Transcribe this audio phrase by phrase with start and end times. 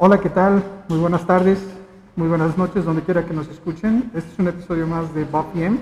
[0.00, 0.62] Hola, ¿qué tal?
[0.88, 1.58] Muy buenas tardes,
[2.14, 4.12] muy buenas noches, donde quiera que nos escuchen.
[4.14, 5.76] Este es un episodio más de BOPM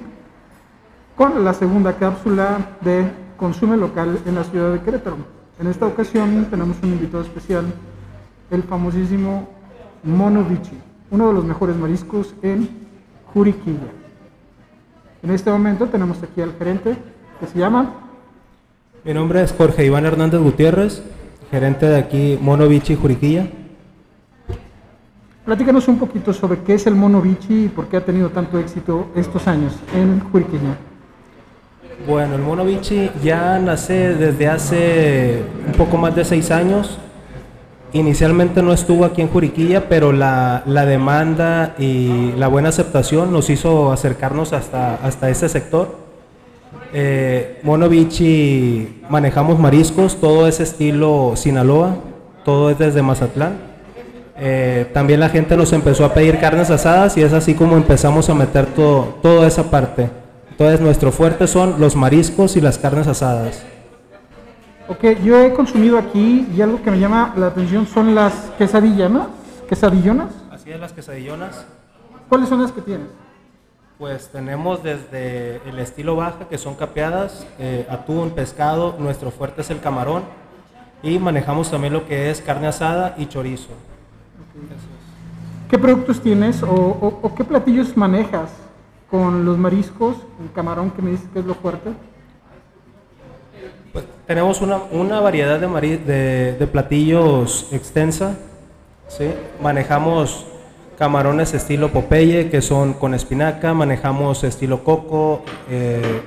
[1.15, 5.19] con la segunda cápsula de Consume Local en la ciudad de Querétaro.
[5.61, 7.67] En esta ocasión tenemos un invitado especial,
[8.51, 9.51] el famosísimo
[10.03, 10.79] Mono Bichi,
[11.11, 12.71] uno de los mejores mariscos en
[13.35, 13.93] Juriquilla.
[15.23, 16.97] En este momento tenemos aquí al gerente
[17.39, 17.93] que se llama
[19.05, 21.03] Mi nombre es Jorge Iván Hernández Gutiérrez,
[21.51, 23.47] gerente de aquí Mono Bichi Juriquilla.
[25.47, 28.59] Platícanos un poquito sobre qué es el mono bichi y por qué ha tenido tanto
[28.59, 30.77] éxito estos años en Juriquilla.
[32.05, 36.99] Bueno, el mono bichi ya nace desde hace un poco más de seis años.
[37.93, 43.49] Inicialmente no estuvo aquí en Juriquilla, pero la, la demanda y la buena aceptación nos
[43.49, 45.95] hizo acercarnos hasta, hasta ese sector.
[46.93, 47.63] Eh,
[49.09, 51.99] manejamos mariscos, todo es estilo Sinaloa,
[52.45, 53.76] todo es desde Mazatlán.
[54.39, 58.29] Eh, también la gente nos empezó a pedir carnes asadas y es así como empezamos
[58.29, 60.11] a meter todo, toda esa parte.
[60.51, 63.65] Entonces nuestro fuerte son los mariscos y las carnes asadas.
[64.89, 69.11] Ok, yo he consumido aquí y algo que me llama la atención son las quesadillas,
[69.69, 70.31] ¿Quesadillonas?
[70.51, 71.67] Así es, las quesadillonas.
[72.29, 73.09] ¿Cuáles son las que tienes?
[73.99, 79.71] Pues tenemos desde el estilo baja, que son capeadas, eh, atún, pescado, nuestro fuerte es
[79.71, 80.23] el camarón
[81.03, 83.71] y manejamos también lo que es carne asada y chorizo.
[85.69, 88.51] ¿Qué productos tienes o, qué platillos manejas
[89.11, 91.91] con los mariscos, el camarón que me dices que es lo fuerte?
[93.93, 98.37] Pues tenemos una, variedad de, de, platillos extensa.
[99.09, 99.27] ¿sí?
[99.61, 100.47] Manejamos
[100.99, 106.23] camarones estilo Popeye, que son con espinaca, manejamos estilo Coco, eh,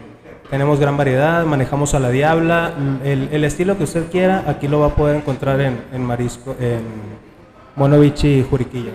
[0.49, 4.87] tenemos gran variedad, manejamos a la Diabla, el, estilo que usted quiera, aquí lo va
[4.87, 6.81] a poder encontrar en, en marisco, en
[7.79, 8.91] Monovici y Juriquilla.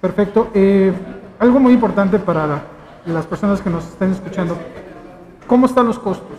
[0.00, 0.48] Perfecto.
[0.52, 0.92] Eh,
[1.38, 2.62] algo muy importante para
[3.06, 4.58] las personas que nos estén escuchando.
[5.46, 6.36] ¿Cómo están los costos?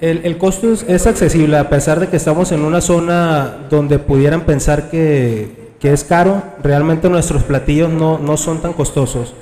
[0.00, 4.90] El, costo es, accesible, a pesar de que estamos en una zona donde pudieran pensar
[4.90, 9.34] que, es caro, realmente nuestros platillos no, no son tan costosos.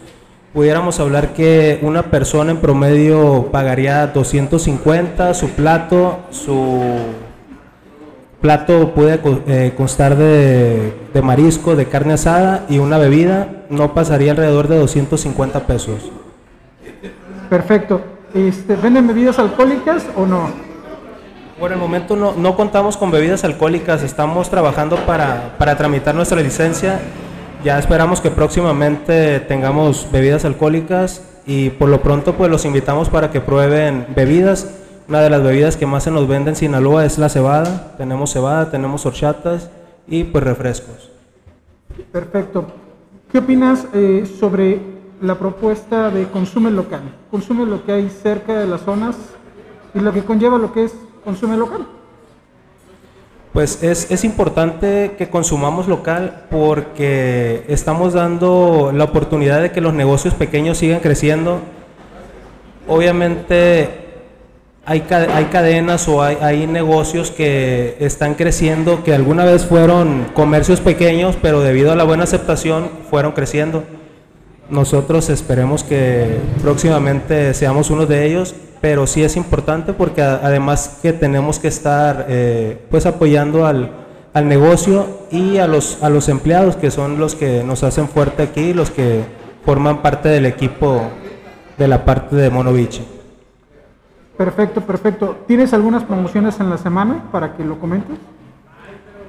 [0.53, 6.84] Pudiéramos hablar que una persona en promedio pagaría 250 su plato, su
[8.42, 10.92] plato puede eh, constar de,
[11.22, 16.10] marisco, de carne asada y una bebida, no pasaría alrededor de 250 pesos.
[17.48, 18.03] Perfecto.
[18.34, 20.50] Este, ¿Venden bebidas alcohólicas o no?
[21.58, 26.41] Por el momento no, no contamos con bebidas alcohólicas, estamos trabajando para, para tramitar nuestra
[26.41, 27.00] licencia.
[27.62, 33.30] Ya esperamos que próximamente tengamos bebidas alcohólicas y por lo pronto pues los invitamos para
[33.30, 34.66] que prueben bebidas
[35.09, 37.95] una de las bebidas que más se nos vende en Sinaloa es la cebada.
[37.97, 39.71] Tenemos cebada, tenemos horchatas
[40.07, 41.11] y pues refrescos.
[42.11, 42.67] Perfecto.
[43.31, 44.81] ¿Qué opinas eh, sobre
[45.21, 47.03] la propuesta de consume local?
[47.31, 49.17] Consume lo que hay cerca de las zonas
[49.95, 51.87] y lo que conlleva lo que es consume local.
[53.53, 59.93] Pues es, es, importante que consumamos local porque estamos dando la oportunidad de que los
[59.93, 61.61] negocios pequeños sigan creciendo.
[62.89, 64.02] Obviamente
[64.84, 70.81] hay, hay cadenas o hay, hay, negocios que están creciendo, que alguna vez fueron comercios
[70.81, 73.84] pequeños, pero debido a la buena aceptación fueron creciendo.
[74.69, 81.12] Nosotros esperemos que próximamente seamos uno de ellos, pero sí es importante porque además que
[81.12, 83.91] tenemos que estar eh, pues apoyando al,
[84.32, 88.42] al, negocio y a los, a los empleados que son los que nos hacen fuerte
[88.42, 89.21] aquí, los que
[89.65, 91.03] forman parte del equipo
[91.78, 93.12] de la parte de Monovici.
[94.37, 95.37] Perfecto, perfecto.
[95.47, 98.16] ¿Tienes algunas promociones en la semana para que lo comentes?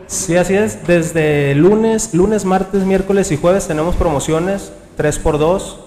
[0.08, 0.86] Sí, así es.
[0.88, 5.78] Desde lunes, lunes, martes, miércoles y jueves tenemos promociones 3x2.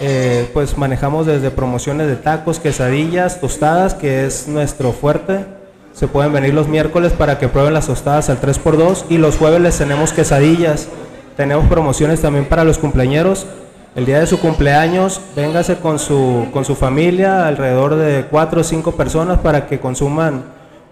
[0.00, 5.46] Eh, pues manejamos desde promociones de tacos, quesadillas, tostadas, que es nuestro fuerte.
[5.92, 9.60] Se pueden venir los miércoles para que prueben las tostadas al 3x2 y los jueves
[9.60, 10.88] les tenemos quesadillas.
[11.36, 13.46] Tenemos promociones también para los cumpleaños
[13.94, 18.64] el día de su cumpleaños, véngase con su, con su familia, alrededor de cuatro o
[18.64, 20.42] cinco personas para que consuman,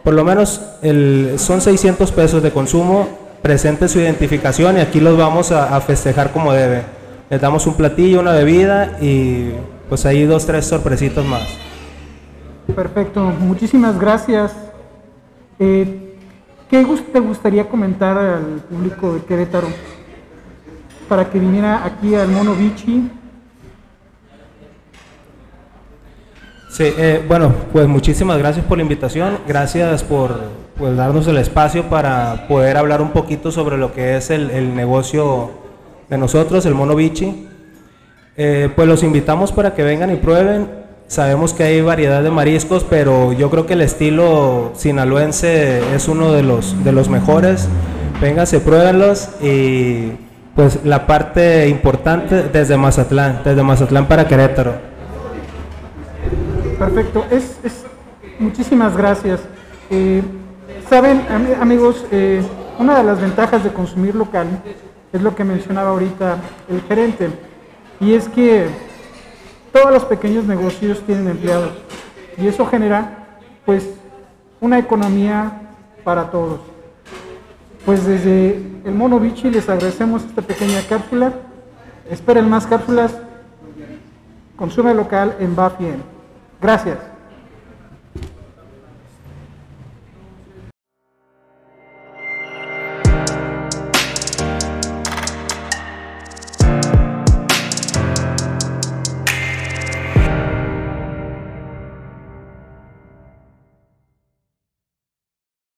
[0.04, 3.08] por lo menos el, son 600 pesos de consumo,
[3.42, 6.82] presente su identificación y aquí los vamos a, festejar como debe.
[7.28, 9.50] Les damos un platillo, una bebida y
[9.88, 11.42] pues ahí dos, tres sorpresitos más.
[12.74, 14.52] Perfecto, muchísimas gracias.
[15.58, 16.14] Eh,
[16.70, 19.68] ¿Qué te gustaría comentar al público de Querétaro?
[21.08, 23.10] Para que viniera aquí al Mono Bichi?
[26.72, 30.40] Sí, eh, bueno, pues muchísimas gracias por la invitación, gracias por
[30.78, 35.50] pues, darnos el espacio para poder hablar un poquito sobre lo que es el, negocio
[36.08, 37.46] de nosotros, el Mono Bichi.
[38.38, 40.66] Eh, pues los invitamos para que vengan y prueben.
[41.08, 46.32] Sabemos que hay variedad de mariscos, pero yo creo que el estilo sinaloense es uno
[46.32, 47.68] de los, de los mejores.
[48.18, 50.12] Vénganse, pruébenlos y
[50.54, 54.74] pues la parte importante desde Mazatlán, desde Mazatlán para Querétaro.
[56.78, 57.84] Perfecto, es, es
[58.38, 59.40] muchísimas gracias.
[59.90, 60.22] Eh,
[60.88, 61.22] Saben,
[61.58, 62.42] amigos, eh,
[62.78, 64.46] una de las ventajas de consumir local
[65.10, 66.36] es lo que mencionaba ahorita
[66.68, 67.30] el gerente,
[67.98, 68.66] y es que
[69.72, 71.70] todos los pequeños negocios tienen empleados,
[72.36, 73.88] y eso genera, pues,
[74.60, 75.62] una economía
[76.04, 76.60] para todos.
[77.84, 81.32] Pues desde el Mono Bichi les agradecemos esta pequeña cápsula.
[82.10, 83.12] Esperen más cápsulas.
[84.56, 86.02] Consume local en Bafien.
[86.60, 87.11] Gracias.